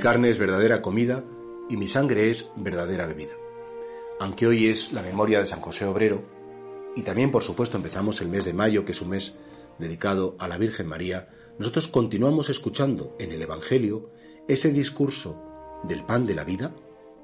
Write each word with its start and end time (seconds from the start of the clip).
carne 0.00 0.30
es 0.30 0.38
verdadera 0.38 0.82
comida 0.82 1.24
y 1.68 1.76
mi 1.76 1.86
sangre 1.86 2.30
es 2.30 2.50
verdadera 2.56 3.06
bebida. 3.06 3.34
Aunque 4.18 4.46
hoy 4.46 4.66
es 4.66 4.92
la 4.92 5.02
memoria 5.02 5.38
de 5.38 5.46
San 5.46 5.60
José 5.60 5.84
Obrero, 5.84 6.22
y 6.96 7.02
también 7.02 7.30
por 7.30 7.44
supuesto 7.44 7.76
empezamos 7.76 8.20
el 8.20 8.28
mes 8.28 8.44
de 8.44 8.54
mayo, 8.54 8.84
que 8.84 8.92
es 8.92 9.00
un 9.00 9.10
mes 9.10 9.36
dedicado 9.78 10.34
a 10.38 10.48
la 10.48 10.58
Virgen 10.58 10.86
María, 10.86 11.28
nosotros 11.58 11.88
continuamos 11.88 12.48
escuchando 12.48 13.14
en 13.18 13.32
el 13.32 13.42
Evangelio 13.42 14.10
ese 14.48 14.72
discurso 14.72 15.36
del 15.84 16.04
pan 16.04 16.26
de 16.26 16.34
la 16.34 16.44
vida, 16.44 16.74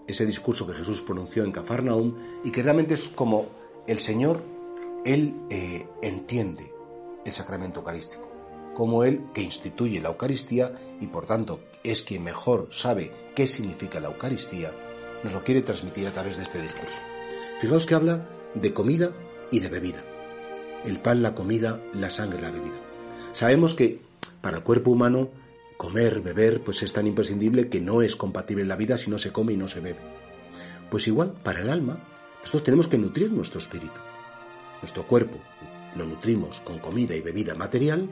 ese 0.06 0.24
discurso 0.24 0.66
que 0.66 0.74
Jesús 0.74 1.02
pronunció 1.02 1.44
en 1.44 1.52
Cafarnaum 1.52 2.14
y 2.44 2.50
que 2.50 2.62
realmente 2.62 2.94
es 2.94 3.08
como 3.08 3.46
el 3.86 3.98
Señor, 3.98 4.42
Él 5.04 5.34
eh, 5.50 5.86
entiende 6.02 6.72
el 7.24 7.32
sacramento 7.32 7.80
eucarístico, 7.80 8.30
como 8.76 9.04
Él 9.04 9.22
que 9.32 9.40
instituye 9.40 10.02
la 10.02 10.10
Eucaristía 10.10 10.72
y 11.00 11.06
por 11.06 11.24
tanto 11.24 11.60
es 11.82 12.02
quien 12.02 12.22
mejor 12.22 12.68
sabe 12.70 13.10
qué 13.34 13.46
significa 13.46 14.00
la 14.00 14.08
Eucaristía, 14.08 14.70
nos 15.24 15.32
lo 15.32 15.42
quiere 15.42 15.62
transmitir 15.62 16.06
a 16.06 16.12
través 16.12 16.36
de 16.36 16.42
este 16.42 16.60
discurso. 16.60 16.98
Fijaos 17.58 17.86
que 17.86 17.94
habla 17.94 18.28
de 18.54 18.74
comida 18.74 19.12
y 19.50 19.60
de 19.60 19.70
bebida. 19.70 20.04
El 20.84 21.00
pan, 21.00 21.22
la 21.22 21.34
comida, 21.34 21.80
la 21.94 22.10
sangre, 22.10 22.42
la 22.42 22.50
bebida. 22.50 22.78
Sabemos 23.32 23.72
que 23.72 24.02
para 24.42 24.58
el 24.58 24.62
cuerpo 24.62 24.90
humano 24.90 25.30
comer, 25.78 26.20
beber, 26.20 26.62
pues 26.62 26.82
es 26.82 26.92
tan 26.92 27.06
imprescindible 27.06 27.70
que 27.70 27.80
no 27.80 28.02
es 28.02 28.14
compatible 28.14 28.66
la 28.66 28.76
vida 28.76 28.98
si 28.98 29.10
no 29.10 29.18
se 29.18 29.32
come 29.32 29.54
y 29.54 29.56
no 29.56 29.68
se 29.68 29.80
bebe. 29.80 30.00
Pues 30.90 31.06
igual, 31.06 31.32
para 31.42 31.60
el 31.60 31.70
alma, 31.70 31.98
nosotros 32.40 32.64
tenemos 32.64 32.88
que 32.88 32.98
nutrir 32.98 33.32
nuestro 33.32 33.58
espíritu. 33.58 33.98
Nuestro 34.82 35.06
cuerpo 35.06 35.38
lo 35.96 36.04
nutrimos 36.04 36.60
con 36.60 36.78
comida 36.78 37.16
y 37.16 37.22
bebida 37.22 37.54
material, 37.54 38.10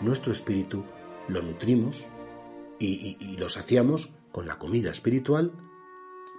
nuestro 0.00 0.32
espíritu 0.32 0.84
lo 1.28 1.42
nutrimos 1.42 2.04
y, 2.78 3.16
y 3.20 3.36
lo 3.36 3.48
saciamos 3.48 4.10
con 4.32 4.46
la 4.46 4.58
comida 4.58 4.90
espiritual 4.90 5.52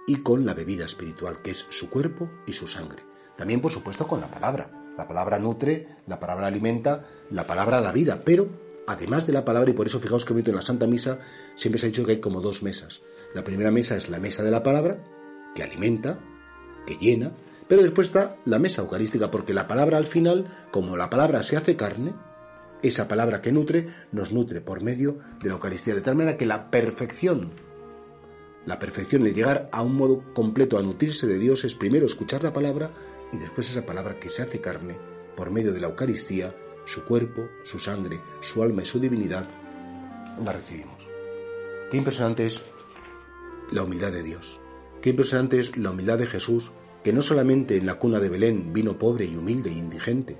y 0.06 0.16
con 0.16 0.44
la 0.44 0.54
bebida 0.54 0.84
espiritual, 0.84 1.42
que 1.42 1.52
es 1.52 1.66
su 1.70 1.88
cuerpo 1.88 2.30
y 2.46 2.52
su 2.52 2.66
sangre. 2.66 3.02
También, 3.36 3.60
por 3.60 3.72
supuesto, 3.72 4.06
con 4.06 4.20
la 4.20 4.30
palabra. 4.30 4.70
La 4.96 5.08
palabra 5.08 5.38
nutre, 5.38 5.88
la 6.06 6.20
palabra 6.20 6.46
alimenta, 6.46 7.08
la 7.30 7.46
palabra 7.46 7.80
da 7.80 7.92
vida, 7.92 8.22
pero 8.24 8.48
además 8.86 9.26
de 9.26 9.32
la 9.32 9.44
palabra, 9.44 9.70
y 9.70 9.74
por 9.74 9.86
eso 9.86 10.00
fijaos 10.00 10.24
que 10.24 10.34
en 10.34 10.54
la 10.54 10.62
Santa 10.62 10.86
Misa 10.86 11.20
siempre 11.54 11.78
se 11.78 11.86
ha 11.86 11.90
dicho 11.90 12.04
que 12.04 12.12
hay 12.12 12.20
como 12.20 12.40
dos 12.40 12.62
mesas. 12.62 13.00
La 13.34 13.44
primera 13.44 13.70
mesa 13.70 13.96
es 13.96 14.10
la 14.10 14.18
mesa 14.18 14.42
de 14.42 14.50
la 14.50 14.62
palabra, 14.62 15.02
que 15.54 15.62
alimenta, 15.62 16.18
que 16.86 16.96
llena, 16.96 17.32
pero 17.68 17.82
después 17.82 18.08
está 18.08 18.36
la 18.44 18.58
mesa 18.58 18.82
eucarística, 18.82 19.30
porque 19.30 19.54
la 19.54 19.66
palabra 19.66 19.96
al 19.96 20.06
final, 20.06 20.68
como 20.70 20.96
la 20.96 21.08
palabra 21.08 21.42
se 21.42 21.56
hace 21.56 21.76
carne, 21.76 22.14
esa 22.82 23.08
palabra 23.08 23.40
que 23.40 23.52
nutre, 23.52 23.88
nos 24.12 24.32
nutre 24.32 24.60
por 24.60 24.82
medio 24.82 25.18
de 25.40 25.48
la 25.48 25.54
Eucaristía, 25.54 25.94
de 25.94 26.00
tal 26.00 26.16
manera 26.16 26.36
que 26.36 26.46
la 26.46 26.70
perfección, 26.70 27.52
la 28.66 28.78
perfección 28.78 29.22
de 29.22 29.32
llegar 29.32 29.68
a 29.72 29.82
un 29.82 29.94
modo 29.94 30.22
completo 30.34 30.78
a 30.78 30.82
nutrirse 30.82 31.26
de 31.26 31.38
Dios 31.38 31.64
es 31.64 31.74
primero 31.74 32.06
escuchar 32.06 32.42
la 32.42 32.52
palabra 32.52 32.92
y 33.32 33.38
después 33.38 33.70
esa 33.70 33.86
palabra 33.86 34.18
que 34.20 34.28
se 34.28 34.42
hace 34.42 34.60
carne 34.60 34.96
por 35.36 35.50
medio 35.50 35.72
de 35.72 35.80
la 35.80 35.88
Eucaristía 35.88 36.54
su 36.84 37.04
cuerpo, 37.04 37.48
su 37.64 37.78
sangre, 37.78 38.20
su 38.40 38.62
alma 38.62 38.82
y 38.82 38.86
su 38.86 38.98
divinidad, 38.98 39.48
la 40.44 40.52
recibimos. 40.52 41.08
Qué 41.90 41.96
impresionante 41.96 42.46
es 42.46 42.62
la 43.70 43.82
humildad 43.82 44.12
de 44.12 44.22
Dios. 44.22 44.60
Qué 45.00 45.10
impresionante 45.10 45.58
es 45.58 45.76
la 45.76 45.90
humildad 45.90 46.18
de 46.18 46.26
Jesús, 46.26 46.72
que 47.02 47.12
no 47.12 47.22
solamente 47.22 47.76
en 47.76 47.86
la 47.86 47.98
cuna 47.98 48.20
de 48.20 48.28
Belén 48.28 48.72
vino 48.72 48.98
pobre 48.98 49.24
y 49.26 49.36
humilde 49.36 49.70
e 49.70 49.74
indigente, 49.74 50.38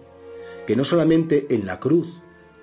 que 0.66 0.76
no 0.76 0.84
solamente 0.84 1.46
en 1.50 1.66
la 1.66 1.80
cruz 1.80 2.12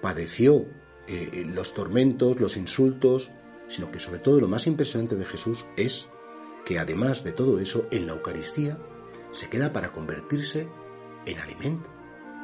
padeció 0.01 0.65
eh, 1.07 1.45
los 1.45 1.73
tormentos, 1.73 2.39
los 2.39 2.57
insultos, 2.57 3.31
sino 3.67 3.91
que 3.91 3.99
sobre 3.99 4.19
todo 4.19 4.39
lo 4.39 4.47
más 4.47 4.67
impresionante 4.67 5.15
de 5.15 5.25
Jesús 5.25 5.65
es 5.77 6.07
que 6.65 6.79
además 6.79 7.23
de 7.23 7.31
todo 7.31 7.59
eso, 7.59 7.87
en 7.91 8.07
la 8.07 8.13
Eucaristía 8.13 8.77
se 9.31 9.49
queda 9.49 9.73
para 9.73 9.91
convertirse 9.91 10.67
en 11.25 11.39
alimento, 11.39 11.89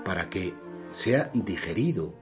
para 0.03 0.29
que 0.29 0.53
sea 0.91 1.31
digerido, 1.33 2.16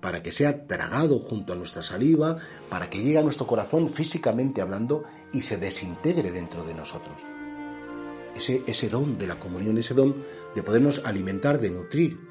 para 0.00 0.22
que 0.22 0.32
sea 0.32 0.66
tragado 0.66 1.18
junto 1.18 1.52
a 1.52 1.56
nuestra 1.56 1.82
saliva, 1.82 2.38
para 2.68 2.88
que 2.88 3.02
llegue 3.02 3.18
a 3.18 3.22
nuestro 3.22 3.46
corazón 3.46 3.88
físicamente 3.88 4.62
hablando 4.62 5.04
y 5.32 5.42
se 5.42 5.58
desintegre 5.58 6.30
dentro 6.30 6.64
de 6.64 6.74
nosotros. 6.74 7.22
Ese, 8.34 8.62
ese 8.66 8.88
don 8.88 9.18
de 9.18 9.26
la 9.26 9.38
comunión, 9.38 9.76
ese 9.76 9.94
don 9.94 10.24
de 10.54 10.62
podernos 10.62 11.04
alimentar, 11.04 11.60
de 11.60 11.70
nutrir. 11.70 12.29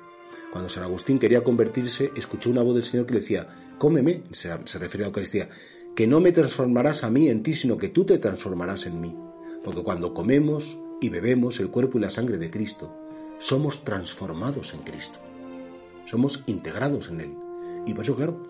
Cuando 0.52 0.70
San 0.70 0.84
Agustín 0.84 1.20
quería 1.20 1.44
convertirse, 1.44 2.12
escuchó 2.16 2.50
una 2.50 2.64
voz 2.64 2.76
del 2.76 2.84
Señor 2.84 3.06
que 3.06 3.14
le 3.14 3.20
decía, 3.20 3.76
cómeme, 3.78 4.24
se, 4.32 4.50
se 4.66 4.80
refiere 4.80 5.04
a 5.04 5.06
la 5.06 5.08
Eucaristía, 5.08 5.50
que 5.96 6.08
no 6.08 6.20
me 6.20 6.32
transformarás 6.32 7.04
a 7.04 7.10
mí 7.10 7.30
en 7.30 7.44
ti, 7.44 7.54
sino 7.54 7.78
que 7.78 7.90
tú 7.90 8.06
te 8.06 8.18
transformarás 8.18 8.86
en 8.86 9.00
mí. 9.00 9.16
Porque 9.64 9.84
cuando 9.84 10.14
comemos 10.14 10.80
y 11.02 11.10
bebemos 11.10 11.60
el 11.60 11.70
cuerpo 11.70 11.98
y 11.98 12.02
la 12.02 12.10
sangre 12.10 12.38
de 12.38 12.50
Cristo, 12.50 12.96
somos 13.38 13.84
transformados 13.84 14.74
en 14.74 14.82
Cristo 14.82 15.20
somos 16.10 16.44
integrados 16.48 17.10
en 17.10 17.22
Él. 17.22 17.34
Y 17.86 17.94
por 17.94 18.04
eso, 18.04 18.16
claro, 18.16 18.42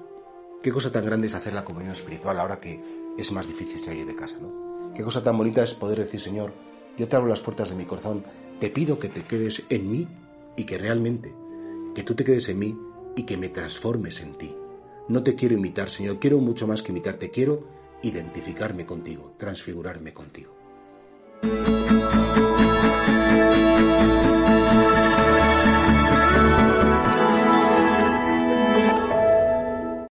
qué 0.63 0.71
cosa 0.71 0.91
tan 0.91 1.05
grande 1.05 1.27
es 1.27 1.35
hacer 1.35 1.53
la 1.53 1.65
comunión 1.65 1.91
espiritual 1.91 2.39
ahora 2.39 2.59
que 2.59 2.81
es 3.17 3.31
más 3.31 3.47
difícil 3.47 3.77
salir 3.77 4.05
de 4.05 4.15
casa, 4.15 4.37
¿no? 4.39 4.93
Qué 4.95 5.03
cosa 5.03 5.21
tan 5.21 5.37
bonita 5.37 5.61
es 5.61 5.73
poder 5.73 5.99
decir, 5.99 6.19
Señor, 6.19 6.53
yo 6.97 7.07
te 7.07 7.15
abro 7.15 7.27
las 7.27 7.41
puertas 7.41 7.69
de 7.69 7.75
mi 7.75 7.85
corazón, 7.85 8.23
te 8.59 8.69
pido 8.69 8.97
que 8.97 9.09
te 9.09 9.25
quedes 9.25 9.63
en 9.69 9.91
mí 9.91 10.07
y 10.55 10.63
que 10.63 10.77
realmente, 10.77 11.33
que 11.93 12.03
tú 12.03 12.15
te 12.15 12.23
quedes 12.23 12.49
en 12.49 12.59
mí 12.59 12.77
y 13.15 13.23
que 13.23 13.37
me 13.37 13.49
transformes 13.49 14.21
en 14.21 14.37
ti. 14.37 14.55
No 15.07 15.23
te 15.23 15.35
quiero 15.35 15.55
imitar, 15.55 15.89
Señor, 15.89 16.19
quiero 16.19 16.39
mucho 16.39 16.67
más 16.67 16.81
que 16.81 16.91
imitarte, 16.91 17.31
quiero 17.31 17.67
identificarme 18.03 18.85
contigo, 18.85 19.33
transfigurarme 19.37 20.13
contigo. 20.13 20.58